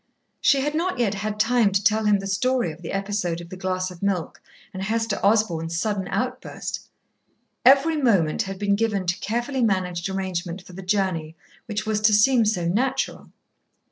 [0.39, 3.49] She had not yet had time to tell him the story of the episode of
[3.49, 4.41] the glass of milk
[4.73, 6.87] and Hester Osborn's sudden outburst.
[7.63, 11.35] Every moment had been given to carefully managed arrangement for the journey
[11.67, 13.29] which was to seem so natural.